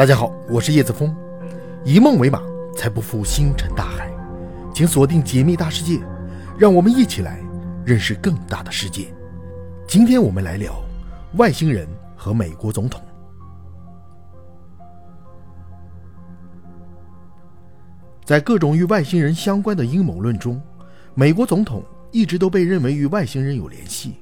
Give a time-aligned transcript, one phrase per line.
[0.00, 1.14] 大家好，我是叶子峰。
[1.84, 2.40] 以梦为马，
[2.74, 4.10] 才不负星辰大海。
[4.72, 5.98] 请锁定《解密大世界》，
[6.58, 7.38] 让我们一起来
[7.84, 9.14] 认识更大的世界。
[9.86, 10.82] 今天我们来聊
[11.36, 11.86] 外星人
[12.16, 12.98] 和美国总统。
[18.24, 20.58] 在各种与外星人相关的阴谋论中，
[21.12, 24.14] 美国总统一直都被认为与外星人有联系。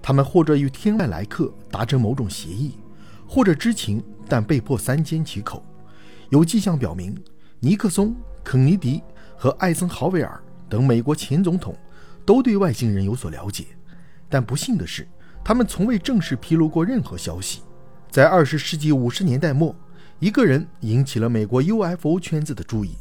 [0.00, 2.78] 他们或者与天外来客达成某种协议，
[3.28, 4.02] 或者知情。
[4.30, 5.64] 但被迫三缄其口。
[6.28, 7.16] 有迹象表明，
[7.60, 8.14] 尼克松、
[8.44, 9.02] 肯尼迪
[9.38, 10.38] 和艾森豪威尔
[10.68, 11.74] 等美国前总统
[12.26, 13.64] 都对外星人有所了解。
[14.28, 15.08] 但不幸的是，
[15.42, 17.62] 他们从未正式披露过任何消息。
[18.10, 19.74] 在二十世纪五十年代末，
[20.18, 22.94] 一个人引起了美国 UFO 圈子的注意。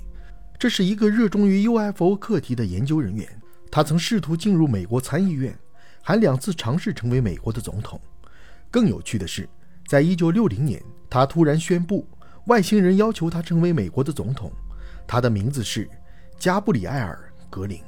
[0.58, 3.28] 这是一个热衷于 UFO 课题的研究人员，
[3.70, 5.54] 他曾试图进入美国参议院，
[6.02, 8.00] 还两次尝试成为美国的总统。
[8.72, 9.50] 更有趣的是，
[9.88, 10.80] 在一九六零年。
[11.10, 12.06] 他突然宣布，
[12.48, 14.52] 外星人要求他成为美国的总统。
[15.08, 15.90] 他的名字是
[16.38, 17.18] 加布里埃尔·
[17.50, 17.80] 格林。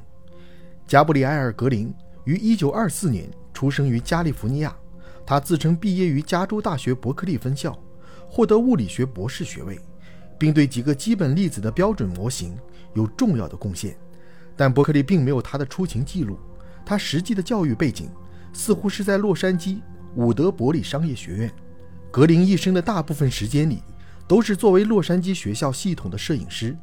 [0.88, 4.74] 加布里埃尔·格林于1924年出生于加利福尼亚。
[5.26, 7.78] 他自称毕业于加州大学伯克利分校，
[8.30, 9.78] 获得物理学博士学位，
[10.40, 12.58] 并对几个基本粒子的标准模型
[12.94, 13.98] 有重要的贡献。
[14.56, 16.40] 但伯克利并没有他的出勤记录。
[16.86, 18.10] 他实际的教育背景
[18.54, 19.82] 似乎是在洛杉矶
[20.16, 21.52] 伍德伯里商业学院。
[22.12, 23.84] 格林一生的大部分时间里，
[24.28, 26.76] 都是作为洛杉矶学校系统的摄影师。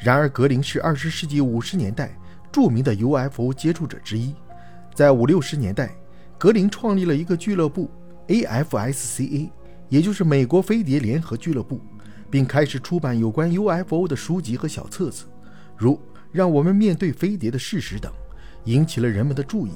[0.00, 2.16] 然而，格林是二十世纪五十年代
[2.50, 4.34] 著名的 UFO 接触者之一。
[4.94, 5.94] 在五六十年代，
[6.36, 7.88] 格林创立了一个俱乐部
[8.26, 9.48] AFSCA，
[9.88, 11.80] 也就是美国飞碟联合俱乐部，
[12.28, 15.26] 并开始出版有关 UFO 的书籍和小册子，
[15.76, 15.94] 如
[16.32, 18.12] 《让我们面对飞碟的事实》等，
[18.64, 19.72] 引起了人们的注意。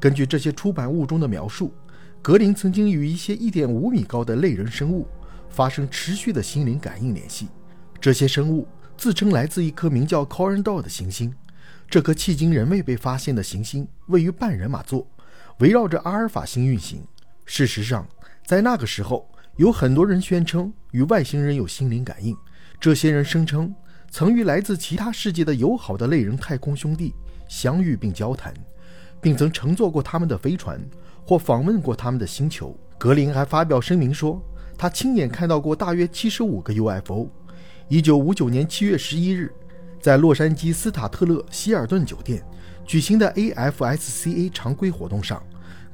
[0.00, 1.72] 根据这些出版物中的描述。
[2.22, 5.08] 格林曾经与一些1.5米高的类人生物
[5.48, 7.48] 发生持续的心灵感应联系。
[7.98, 11.34] 这些生物自称来自一颗名叫 Corendor 的行星。
[11.88, 15.06] 这颗迄今仍未被发现的行星位于半人马座，
[15.60, 17.02] 围绕着阿尔法星运行。
[17.46, 18.06] 事实上，
[18.44, 19.26] 在那个时候，
[19.56, 22.36] 有很多人宣称与外星人有心灵感应。
[22.78, 23.74] 这些人声称
[24.10, 27.14] 曾与来自其他世界的友好的类人太空兄弟
[27.48, 28.54] 相遇并交谈，
[29.20, 30.80] 并曾乘坐过他们的飞船。
[31.22, 32.76] 或访问过他们的星球。
[32.98, 34.42] 格林还发表声明说，
[34.76, 37.28] 他亲眼看到过大约七十五个 UFO。
[37.88, 39.52] 一九五九年七月十一日，
[40.00, 42.42] 在洛杉矶斯塔特勒希尔顿酒店
[42.84, 45.40] 举行的 AFSCA 常规活动上，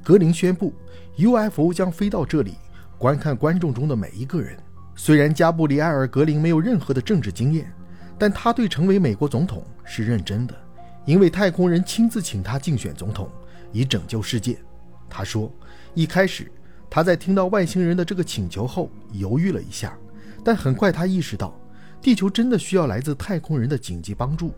[0.02, 0.72] 格林宣布
[1.18, 2.54] UFO 将飞到这里
[2.96, 4.56] 观看观众中的每一个人。
[4.94, 7.70] 虽然加布里埃尔·格林没有任何的政治经验，
[8.18, 10.54] 但他对成为美国总统是认真的，
[11.06, 13.30] 因为太空人亲自请他竞选总统，
[13.72, 14.58] 以拯救世界。
[15.08, 15.50] 他说
[15.94, 16.50] ：“一开始，
[16.90, 19.96] 他在听到外星人的这个请求后犹豫了一下，
[20.44, 21.58] 但很快他意识到，
[22.02, 24.52] 地球真的需要来自太空人的紧急帮助，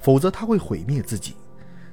[0.00, 1.34] 否则他会毁灭自己。”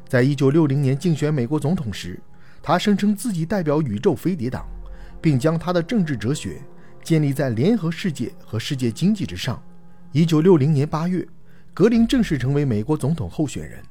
[0.10, 2.20] 在一九六零年竞选美国总统时，
[2.64, 4.68] 他声称自己代表宇宙飞碟党，
[5.22, 6.60] 并将他的政治哲学
[7.04, 9.62] 建立在联合世界和世界经济之上。
[10.12, 11.24] 一九六零年八月，
[11.76, 13.84] 格林正式成为美国总统候选人，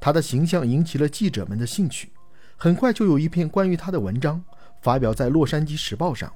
[0.00, 2.12] 他的形象引起了记者们的兴趣。
[2.56, 4.42] 很快就有一篇关于他的文章
[4.82, 6.32] 发表在《洛杉矶时报》上，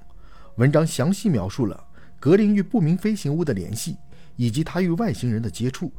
[0.56, 1.84] 文章详细描述了
[2.20, 3.96] 格林与不明飞行物的联系
[4.36, 5.90] 以及他与外星人的接触。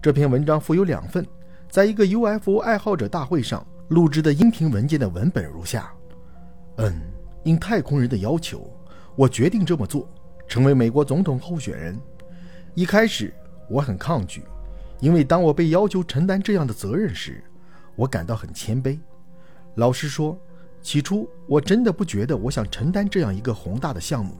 [0.00, 1.26] 这篇文章附有两份
[1.68, 5.92] 在一个 UFO 爱好者大会上录制的音频文件的文本如下：
[6.76, 7.00] 嗯，
[7.44, 8.70] 应太空人的要求，
[9.16, 10.08] 我决定这么做，
[10.46, 11.98] 成为美国总统候选人。
[12.74, 13.34] 一开始
[13.68, 14.44] 我很抗拒，
[15.00, 17.42] 因为当我被要求承担这样的责任时，
[17.94, 18.98] 我感到很谦卑。
[19.76, 20.36] 老实说，
[20.82, 24.34] 起初我真的不觉得我想承担这样一个宏大的项目。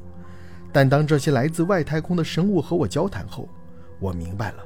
[0.73, 3.49] 但当这些来自外太空的生物和我交谈后，
[4.01, 4.63] 我明白了：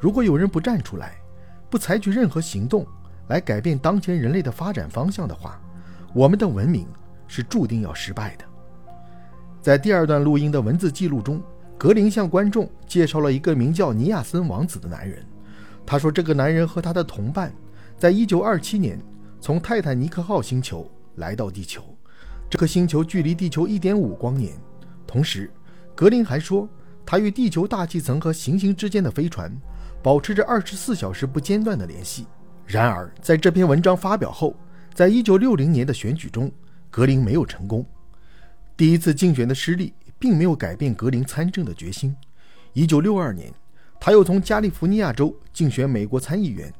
[0.00, 1.16] 如果有人不站出来，
[1.70, 2.86] 不采取任何行动
[3.28, 5.60] 来改变当前人类的发展方向的话，
[6.14, 6.88] 我们的文明
[7.28, 8.44] 是注定要失败的。
[9.60, 11.42] 在第二段录音的文字记录中，
[11.76, 15.24] 格林向观众介绍了一个名叫尼亚森王子的男人。
[15.86, 17.54] 他说，这个男人和他的同伴，
[17.96, 19.00] 在1927年。
[19.38, 21.84] 从泰坦尼克号星球来到地球，
[22.50, 24.52] 这颗星球距离地球一点五光年。
[25.06, 25.48] 同时，
[25.94, 26.68] 格林还说，
[27.04, 29.54] 他与地球大气层和行星之间的飞船
[30.02, 32.26] 保持着二十四小时不间断的联系。
[32.66, 34.56] 然而，在这篇文章发表后，
[34.94, 36.50] 在一九六零年的选举中，
[36.90, 37.86] 格林没有成功。
[38.76, 42.16] 第一次竞选的失利并没有改变格林参政的决心。
[42.72, 43.52] 一九六二年，
[44.00, 46.72] 他又从加利福尼亚州竞选美国参议员。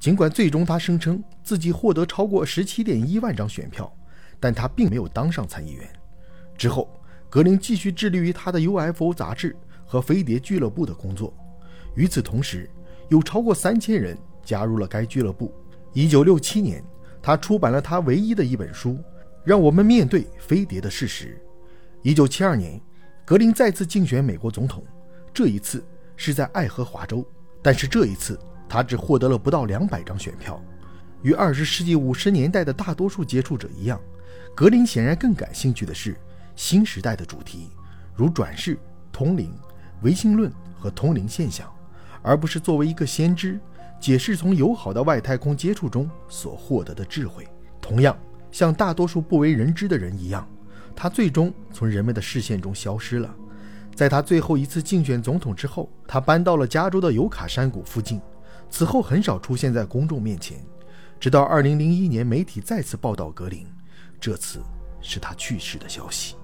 [0.00, 3.92] 尽管最终他声称自己获得超过十七点一万张选票，
[4.40, 5.88] 但他并没有当上参议员。
[6.58, 6.90] 之后，
[7.30, 9.54] 格林继续致力于他的 UFO 杂志
[9.86, 11.32] 和飞碟俱乐部的工作。
[11.94, 12.68] 与此同时，
[13.10, 15.54] 有超过三千人加入了该俱乐部。
[15.92, 16.82] 一九六七年，
[17.22, 18.90] 他出版了他唯一的一本书
[19.44, 21.40] 《让我们面对飞碟的事实》。
[22.02, 22.80] 一九七二年，
[23.24, 24.82] 格林再次竞选美国总统，
[25.32, 25.84] 这一次
[26.22, 27.26] 是在爱荷华州，
[27.60, 28.38] 但是这一次
[28.68, 30.62] 他只获得了不到两百张选票。
[31.22, 34.00] 与二十世纪五十年代的大多数接触者一样，
[34.54, 36.16] 格林显然更感兴趣的是
[36.54, 37.70] 新时代的主题，
[38.14, 38.78] 如转世、
[39.10, 39.52] 通灵、
[40.02, 41.68] 唯心论和通灵现象，
[42.22, 43.58] 而不是作为一个先知
[44.00, 47.46] 解释从友好的外太空接触中所获得的智慧。
[47.80, 48.16] 同样，
[48.52, 50.48] 像大多数不为人知的人一样。
[50.94, 53.34] 他最终从人们的视线中消失了。
[53.94, 58.20] 在他最后一次竞选总统之后，他搬到了加州的尤卡山谷附近，
[58.70, 60.58] 此后很少出现在公众面前。
[61.20, 63.66] 直到2001年，媒体再次报道格林，
[64.20, 64.60] 这次
[65.00, 66.34] 是他去世的消息。